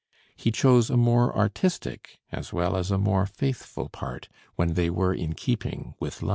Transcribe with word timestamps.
He 0.35 0.49
chose 0.49 0.89
a 0.89 0.97
more 0.97 1.37
artistic 1.37 2.17
as 2.31 2.51
well 2.51 2.75
as 2.75 2.89
a 2.89 2.97
more 2.97 3.27
faithful 3.27 3.87
part 3.87 4.29
when 4.55 4.73
they 4.73 4.89
were 4.89 5.13
in 5.13 5.33
keeping 5.33 5.93
with 5.99 6.23
life. 6.23 6.29